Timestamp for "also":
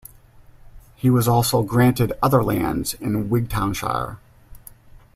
1.27-1.61